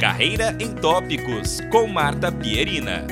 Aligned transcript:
Carreira 0.00 0.56
em 0.58 0.74
Tópicos, 0.74 1.60
com 1.70 1.86
Marta 1.86 2.32
Pierina. 2.32 3.06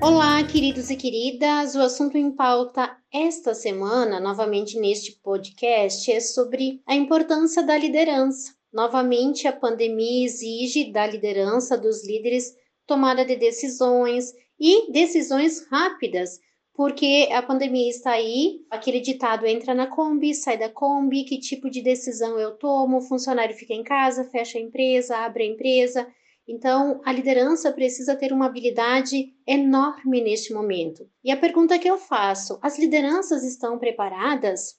Olá, 0.00 0.40
queridos 0.44 0.88
e 0.88 0.94
queridas. 0.94 1.74
O 1.74 1.80
assunto 1.80 2.16
em 2.16 2.30
pauta 2.30 2.96
esta 3.12 3.54
semana, 3.54 4.20
novamente 4.20 4.78
neste 4.78 5.20
podcast, 5.20 6.12
é 6.12 6.20
sobre 6.20 6.80
a 6.86 6.94
importância 6.94 7.60
da 7.60 7.76
liderança. 7.76 8.54
Novamente, 8.72 9.48
a 9.48 9.52
pandemia 9.52 10.24
exige 10.24 10.92
da 10.92 11.04
liderança 11.04 11.76
dos 11.76 12.06
líderes 12.06 12.54
tomada 12.86 13.24
de 13.24 13.34
decisões 13.34 14.32
e 14.60 14.92
decisões 14.92 15.66
rápidas 15.68 16.38
porque 16.76 17.30
a 17.32 17.40
pandemia 17.40 17.88
está 17.88 18.12
aí, 18.12 18.60
aquele 18.70 19.00
ditado 19.00 19.46
entra 19.46 19.74
na 19.74 19.86
Kombi, 19.86 20.34
sai 20.34 20.58
da 20.58 20.68
Kombi, 20.68 21.24
que 21.24 21.38
tipo 21.38 21.70
de 21.70 21.80
decisão 21.80 22.38
eu 22.38 22.58
tomo, 22.58 22.98
o 22.98 23.00
funcionário 23.00 23.56
fica 23.56 23.72
em 23.72 23.82
casa, 23.82 24.24
fecha 24.24 24.58
a 24.58 24.60
empresa, 24.60 25.16
abre 25.16 25.44
a 25.44 25.46
empresa. 25.46 26.06
Então, 26.46 27.00
a 27.02 27.10
liderança 27.12 27.72
precisa 27.72 28.14
ter 28.14 28.30
uma 28.30 28.44
habilidade 28.44 29.32
enorme 29.46 30.20
neste 30.20 30.52
momento. 30.52 31.08
E 31.24 31.32
a 31.32 31.36
pergunta 31.36 31.78
que 31.78 31.88
eu 31.88 31.96
faço: 31.96 32.58
as 32.60 32.78
lideranças 32.78 33.42
estão 33.42 33.78
preparadas? 33.78 34.74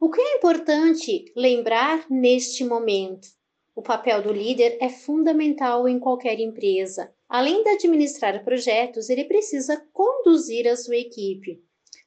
O 0.00 0.10
que 0.10 0.20
é 0.20 0.36
importante 0.36 1.24
lembrar 1.36 2.06
neste 2.08 2.64
momento? 2.64 3.26
O 3.74 3.80
papel 3.82 4.22
do 4.22 4.32
líder 4.32 4.76
é 4.80 4.88
fundamental 4.88 5.88
em 5.88 5.98
qualquer 5.98 6.38
empresa. 6.38 7.12
Além 7.28 7.62
de 7.62 7.70
administrar 7.70 8.44
projetos, 8.44 9.08
ele 9.08 9.24
precisa 9.24 9.82
conduzir 9.92 10.68
a 10.68 10.76
sua 10.76 10.96
equipe. 10.96 11.58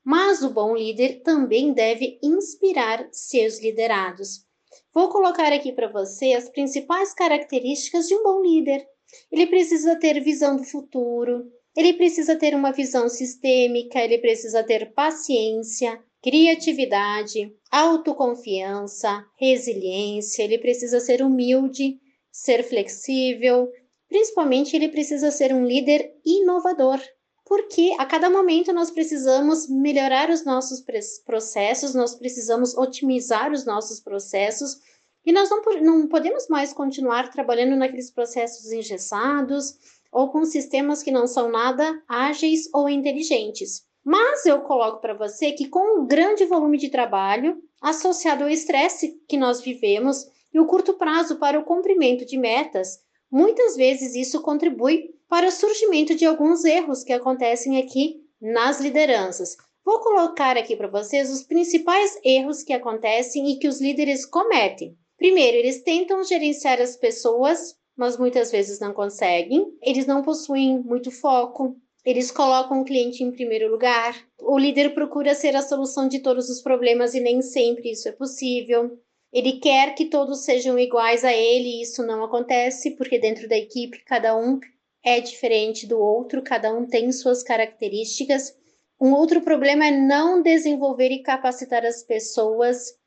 Mas 0.04 0.44
o 0.44 0.52
bom 0.52 0.76
líder 0.76 1.22
também 1.24 1.74
deve 1.74 2.20
inspirar 2.22 3.08
seus 3.12 3.60
liderados. 3.60 4.46
Vou 4.94 5.10
colocar 5.10 5.52
aqui 5.52 5.72
para 5.72 5.92
você 5.92 6.34
as 6.34 6.48
principais 6.50 7.14
características 7.14 8.08
de 8.08 8.16
um 8.16 8.22
bom 8.22 8.44
líder. 8.44 8.86
Ele 9.32 9.48
precisa 9.48 9.96
ter 9.96 10.22
visão 10.22 10.58
do 10.58 10.64
futuro, 10.64 11.52
ele 11.76 11.94
precisa 11.94 12.36
ter 12.36 12.54
uma 12.54 12.72
visão 12.72 13.10
sistêmica, 13.10 14.00
ele 14.00 14.20
precisa 14.20 14.64
ter 14.64 14.94
paciência, 14.94 16.00
criatividade, 16.26 17.54
autoconfiança, 17.72 19.24
resiliência, 19.38 20.42
ele 20.42 20.58
precisa 20.58 21.00
ser 21.00 21.22
humilde, 21.22 22.00
ser 22.32 22.64
flexível, 22.64 23.70
Principalmente, 24.08 24.76
ele 24.76 24.90
precisa 24.90 25.32
ser 25.32 25.54
um 25.54 25.66
líder 25.66 26.14
inovador, 26.26 27.00
porque 27.44 27.96
a 27.98 28.06
cada 28.06 28.30
momento 28.30 28.72
nós 28.72 28.92
precisamos 28.92 29.68
melhorar 29.68 30.30
os 30.30 30.46
nossos 30.46 30.84
processos, 31.26 31.94
nós 31.94 32.16
precisamos 32.16 32.78
otimizar 32.78 33.52
os 33.52 33.66
nossos 33.66 34.00
processos 34.00 34.78
e 35.26 35.32
nós 35.32 35.50
não, 35.50 35.62
não 35.82 36.08
podemos 36.08 36.48
mais 36.48 36.72
continuar 36.72 37.32
trabalhando 37.32 37.76
naqueles 37.76 38.12
processos 38.12 38.72
engessados 38.72 39.76
ou 40.12 40.32
com 40.32 40.46
sistemas 40.46 41.02
que 41.02 41.12
não 41.12 41.28
são 41.28 41.50
nada 41.50 42.02
ágeis 42.08 42.70
ou 42.74 42.88
inteligentes. 42.88 43.84
Mas 44.06 44.46
eu 44.46 44.62
coloco 44.62 45.02
para 45.02 45.16
você 45.16 45.52
que 45.52 45.68
com 45.68 46.00
o 46.00 46.06
grande 46.06 46.46
volume 46.46 46.78
de 46.78 46.90
trabalho 46.90 47.58
associado 47.82 48.44
ao 48.44 48.50
estresse 48.50 49.20
que 49.28 49.36
nós 49.36 49.60
vivemos 49.60 50.26
e 50.54 50.60
o 50.60 50.68
curto 50.68 50.94
prazo 50.94 51.38
para 51.38 51.60
o 51.60 51.66
cumprimento 51.66 52.24
de 52.26 52.38
metas, 52.38 53.04
Muitas 53.32 53.76
vezes 53.76 54.16
isso 54.16 54.42
contribui 54.42 55.10
para 55.28 55.48
o 55.48 55.52
surgimento 55.52 56.16
de 56.16 56.26
alguns 56.26 56.64
erros 56.64 57.04
que 57.04 57.12
acontecem 57.12 57.78
aqui 57.78 58.22
nas 58.40 58.80
lideranças. 58.80 59.58
Vou 59.84 60.00
colocar 60.00 60.58
aqui 60.58 60.76
para 60.76 60.88
vocês 60.88 61.30
os 61.30 61.44
principais 61.44 62.18
erros 62.24 62.64
que 62.64 62.72
acontecem 62.74 63.50
e 63.50 63.60
que 63.60 63.68
os 63.68 63.82
líderes 63.82 64.26
cometem. 64.26 64.98
Primeiro, 65.18 65.58
eles 65.58 65.84
tentam 65.84 66.24
gerenciar 66.24 66.80
as 66.80 66.96
pessoas, 66.96 67.76
mas 67.94 68.18
muitas 68.18 68.52
vezes 68.52 68.80
não 68.80 68.94
conseguem. 68.94 69.68
Eles 69.82 70.06
não 70.06 70.22
possuem 70.22 70.80
muito 70.80 71.12
foco. 71.12 71.76
Eles 72.06 72.30
colocam 72.30 72.82
o 72.82 72.86
cliente 72.86 73.24
em 73.24 73.32
primeiro 73.32 73.70
lugar. 73.70 74.16
O 74.40 74.60
líder 74.60 74.94
procura 74.94 75.34
ser 75.34 75.56
a 75.56 75.62
solução 75.64 76.08
de 76.08 76.20
todos 76.20 76.50
os 76.50 76.62
problemas 76.62 77.16
e 77.16 77.20
nem 77.20 77.42
sempre 77.42 77.92
isso 77.92 78.08
é 78.08 78.12
possível. 78.12 78.98
Ele 79.34 79.54
quer 79.54 79.96
que 79.96 80.06
todos 80.06 80.46
sejam 80.46 80.78
iguais 80.78 81.26
a 81.26 81.34
ele, 81.34 81.68
e 81.68 81.82
isso 81.82 82.06
não 82.06 82.24
acontece, 82.24 82.92
porque 82.92 83.18
dentro 83.18 83.50
da 83.50 83.58
equipe 83.58 84.04
cada 84.06 84.38
um 84.38 84.60
é 85.04 85.20
diferente 85.20 85.88
do 85.88 86.00
outro, 86.00 86.42
cada 86.42 86.74
um 86.74 86.86
tem 86.86 87.12
suas 87.12 87.42
características. 87.42 88.56
Um 89.02 89.12
outro 89.14 89.42
problema 89.42 89.88
é 89.88 89.92
não 89.92 90.42
desenvolver 90.42 91.10
e 91.10 91.24
capacitar 91.24 91.86
as 91.86 92.04
pessoas, 92.04 92.98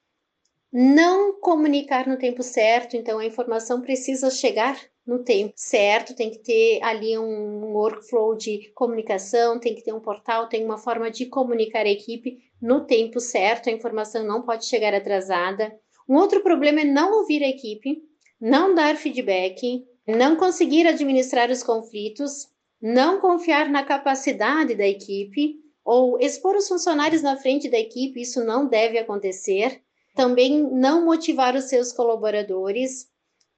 não 0.72 1.40
comunicar 1.40 2.06
no 2.06 2.18
tempo 2.18 2.42
certo, 2.42 2.96
então 2.96 3.18
a 3.18 3.24
informação 3.24 3.80
precisa 3.80 4.30
chegar 4.30 4.78
no 5.08 5.20
tempo 5.20 5.54
certo, 5.56 6.14
tem 6.14 6.30
que 6.30 6.38
ter 6.38 6.82
ali 6.82 7.16
um 7.16 7.72
workflow 7.72 8.36
de 8.36 8.70
comunicação, 8.74 9.58
tem 9.58 9.74
que 9.74 9.82
ter 9.82 9.94
um 9.94 10.00
portal, 10.00 10.50
tem 10.50 10.62
uma 10.62 10.76
forma 10.76 11.10
de 11.10 11.24
comunicar 11.24 11.86
a 11.86 11.90
equipe 11.90 12.42
no 12.60 12.84
tempo 12.84 13.18
certo, 13.18 13.70
a 13.70 13.72
informação 13.72 14.22
não 14.22 14.42
pode 14.42 14.66
chegar 14.66 14.92
atrasada. 14.92 15.74
Um 16.06 16.16
outro 16.16 16.42
problema 16.42 16.82
é 16.82 16.84
não 16.84 17.20
ouvir 17.20 17.42
a 17.42 17.48
equipe, 17.48 18.02
não 18.38 18.74
dar 18.74 18.96
feedback, 18.96 19.82
não 20.06 20.36
conseguir 20.36 20.86
administrar 20.86 21.50
os 21.50 21.62
conflitos, 21.62 22.46
não 22.78 23.18
confiar 23.18 23.70
na 23.70 23.82
capacidade 23.84 24.74
da 24.74 24.86
equipe 24.86 25.56
ou 25.82 26.20
expor 26.20 26.54
os 26.54 26.68
funcionários 26.68 27.22
na 27.22 27.38
frente 27.38 27.70
da 27.70 27.78
equipe, 27.78 28.20
isso 28.20 28.44
não 28.44 28.68
deve 28.68 28.98
acontecer. 28.98 29.80
Também 30.14 30.62
não 30.70 31.02
motivar 31.02 31.56
os 31.56 31.64
seus 31.64 31.94
colaboradores. 31.94 33.06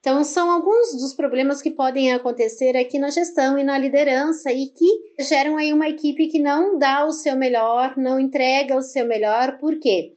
Então, 0.00 0.24
são 0.24 0.50
alguns 0.50 0.92
dos 0.92 1.14
problemas 1.14 1.60
que 1.62 1.70
podem 1.70 2.12
acontecer 2.12 2.76
aqui 2.76 2.98
na 2.98 3.10
gestão 3.10 3.58
e 3.58 3.62
na 3.62 3.78
liderança 3.78 4.50
e 4.50 4.66
que 4.68 5.22
geram 5.22 5.56
aí 5.56 5.72
uma 5.72 5.88
equipe 5.88 6.28
que 6.28 6.38
não 6.38 6.78
dá 6.78 7.04
o 7.04 7.12
seu 7.12 7.36
melhor, 7.36 7.96
não 7.96 8.18
entrega 8.18 8.76
o 8.76 8.82
seu 8.82 9.06
melhor. 9.06 9.58
Por 9.58 9.78
quê? 9.78 10.14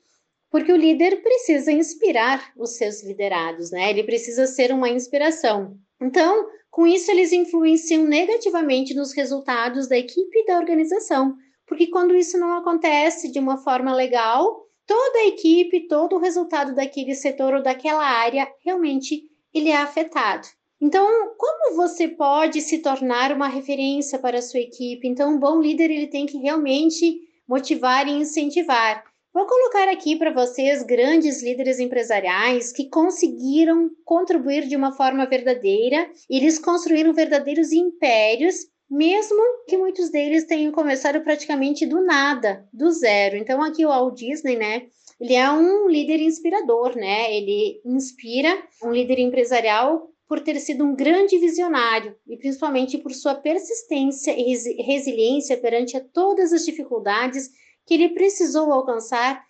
porque 0.53 0.71
o 0.71 0.77
líder 0.77 1.23
precisa 1.23 1.71
inspirar 1.71 2.53
os 2.55 2.77
seus 2.77 3.01
liderados, 3.01 3.71
né? 3.71 3.89
Ele 3.89 4.03
precisa 4.03 4.45
ser 4.45 4.71
uma 4.71 4.87
inspiração. 4.87 5.75
Então, 5.99 6.45
com 6.69 6.85
isso, 6.85 7.09
eles 7.09 7.33
influenciam 7.33 8.03
negativamente 8.03 8.93
nos 8.93 9.13
resultados 9.13 9.89
da 9.89 9.97
equipe 9.97 10.37
e 10.37 10.45
da 10.45 10.59
organização, 10.59 11.33
porque 11.65 11.87
quando 11.87 12.15
isso 12.15 12.37
não 12.37 12.55
acontece 12.55 13.31
de 13.31 13.39
uma 13.39 13.57
forma 13.57 13.95
legal, 13.95 14.67
toda 14.85 15.19
a 15.21 15.25
equipe, 15.25 15.87
todo 15.87 16.17
o 16.17 16.19
resultado 16.19 16.75
daquele 16.75 17.15
setor 17.15 17.55
ou 17.55 17.63
daquela 17.63 18.05
área, 18.05 18.47
realmente 18.63 19.23
ele 19.53 19.69
é 19.69 19.77
afetado. 19.77 20.47
Então, 20.81 21.33
como 21.37 21.75
você 21.75 22.09
pode 22.09 22.59
se 22.61 22.79
tornar 22.79 23.31
uma 23.31 23.47
referência 23.47 24.19
para 24.19 24.39
a 24.39 24.41
sua 24.41 24.59
equipe? 24.59 25.07
Então, 25.07 25.33
um 25.33 25.39
bom 25.39 25.61
líder 25.61 25.89
ele 25.89 26.07
tem 26.07 26.25
que 26.25 26.37
realmente 26.37 27.21
motivar 27.47 28.07
e 28.07 28.11
incentivar. 28.11 29.03
Vou 29.33 29.47
colocar 29.47 29.89
aqui 29.89 30.15
para 30.15 30.31
vocês 30.31 30.83
grandes 30.83 31.41
líderes 31.41 31.79
empresariais 31.79 32.71
que 32.71 32.89
conseguiram 32.89 33.89
contribuir 34.05 34.67
de 34.67 34.75
uma 34.75 34.91
forma 34.91 35.25
verdadeira. 35.25 36.07
Eles 36.29 36.59
construíram 36.59 37.13
verdadeiros 37.13 37.71
impérios, 37.71 38.55
mesmo 38.89 39.41
que 39.67 39.77
muitos 39.77 40.09
deles 40.09 40.45
tenham 40.45 40.71
começado 40.71 41.21
praticamente 41.21 41.85
do 41.85 42.01
nada, 42.01 42.67
do 42.71 42.91
zero. 42.91 43.37
Então 43.37 43.61
aqui 43.61 43.85
o 43.85 43.89
Walt 43.89 44.15
Disney, 44.15 44.55
né? 44.55 44.87
Ele 45.19 45.33
é 45.33 45.49
um 45.51 45.87
líder 45.87 46.19
inspirador, 46.21 46.95
né? 46.95 47.33
Ele 47.35 47.81
inspira 47.85 48.61
um 48.83 48.91
líder 48.91 49.19
empresarial 49.19 50.09
por 50.27 50.39
ter 50.41 50.59
sido 50.59 50.83
um 50.83 50.95
grande 50.95 51.37
visionário 51.37 52.15
e 52.27 52.37
principalmente 52.37 52.97
por 52.97 53.13
sua 53.13 53.35
persistência 53.35 54.31
e 54.31 54.81
resiliência 54.81 55.57
perante 55.57 55.99
todas 56.11 56.51
as 56.51 56.65
dificuldades 56.65 57.49
que 57.85 57.93
ele 57.93 58.09
precisou 58.09 58.71
alcançar 58.71 59.43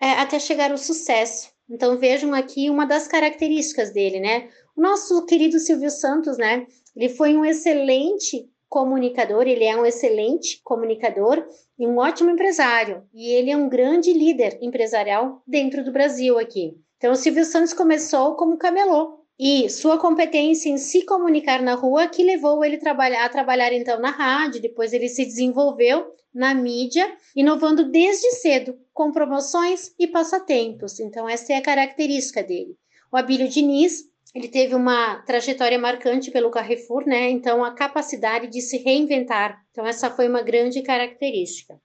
é, 0.00 0.10
até 0.12 0.38
chegar 0.38 0.70
ao 0.70 0.78
sucesso. 0.78 1.50
Então 1.68 1.96
vejam 1.98 2.34
aqui 2.34 2.70
uma 2.70 2.84
das 2.84 3.08
características 3.08 3.92
dele, 3.92 4.20
né? 4.20 4.48
O 4.76 4.80
nosso 4.80 5.24
querido 5.26 5.58
Silvio 5.58 5.90
Santos, 5.90 6.36
né? 6.36 6.66
Ele 6.94 7.08
foi 7.08 7.36
um 7.36 7.44
excelente 7.44 8.48
comunicador, 8.68 9.46
ele 9.46 9.64
é 9.64 9.76
um 9.76 9.86
excelente 9.86 10.60
comunicador 10.62 11.46
e 11.78 11.86
um 11.86 11.98
ótimo 11.98 12.30
empresário. 12.30 13.02
E 13.14 13.30
ele 13.32 13.50
é 13.50 13.56
um 13.56 13.68
grande 13.68 14.12
líder 14.12 14.58
empresarial 14.60 15.42
dentro 15.46 15.84
do 15.84 15.92
Brasil 15.92 16.38
aqui. 16.38 16.76
Então 16.96 17.12
o 17.12 17.16
Silvio 17.16 17.44
Santos 17.44 17.72
começou 17.72 18.34
como 18.36 18.56
camelô, 18.56 19.16
e 19.38 19.68
sua 19.68 19.98
competência 19.98 20.70
em 20.70 20.78
se 20.78 21.04
comunicar 21.04 21.60
na 21.60 21.74
rua 21.74 22.08
que 22.08 22.22
levou 22.22 22.64
ele 22.64 22.78
trabalhar, 22.78 23.24
a 23.24 23.28
trabalhar 23.28 23.70
então 23.72 24.00
na 24.00 24.10
rádio, 24.10 24.62
depois 24.62 24.94
ele 24.94 25.08
se 25.08 25.26
desenvolveu 25.26 26.06
na 26.34 26.54
mídia, 26.54 27.14
inovando 27.34 27.90
desde 27.90 28.30
cedo, 28.36 28.78
com 28.94 29.12
promoções 29.12 29.92
e 29.98 30.06
passatempos. 30.06 30.98
Então 31.00 31.28
essa 31.28 31.52
é 31.52 31.56
a 31.56 31.62
característica 31.62 32.42
dele. 32.42 32.76
O 33.12 33.16
Abílio 33.16 33.48
Diniz, 33.48 34.04
ele 34.36 34.48
teve 34.48 34.74
uma 34.74 35.22
trajetória 35.22 35.78
marcante 35.78 36.30
pelo 36.30 36.50
Carrefour, 36.50 37.06
né? 37.06 37.30
Então 37.30 37.64
a 37.64 37.72
capacidade 37.72 38.48
de 38.48 38.60
se 38.60 38.76
reinventar. 38.76 39.58
Então 39.70 39.86
essa 39.86 40.10
foi 40.10 40.28
uma 40.28 40.42
grande 40.42 40.82
característica. 40.82 41.80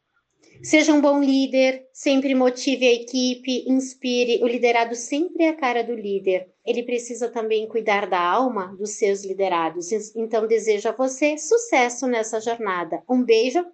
Seja 0.62 0.94
um 0.94 1.02
bom 1.02 1.24
líder, 1.24 1.84
sempre 1.94 2.36
motive 2.36 2.86
a 2.86 2.94
equipe, 2.94 3.64
inspire. 3.68 4.44
O 4.44 4.48
liderado 4.48 4.96
sempre 4.96 5.46
é 5.46 5.50
a 5.50 5.56
cara 5.56 5.82
do 5.82 5.96
líder. 5.96 6.48
Ele 6.64 6.84
precisa 6.84 7.30
também 7.30 7.68
cuidar 7.68 8.06
da 8.06 8.20
alma 8.20 8.76
dos 8.78 8.92
seus 8.92 9.24
liderados. 9.24 9.92
Então, 10.16 10.46
desejo 10.46 10.90
a 10.90 10.92
você 10.92 11.38
sucesso 11.38 12.06
nessa 12.06 12.40
jornada. 12.40 13.02
Um 13.10 13.24
beijo 13.24 13.66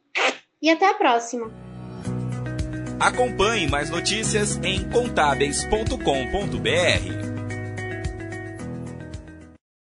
e 0.62 0.70
até 0.70 0.88
a 0.88 0.94
próxima! 0.94 1.52
Acompanhe 3.00 3.68
mais 3.68 3.90
notícias 3.90 4.58
em 4.64 4.90
contábeis.com.br. 4.90 7.27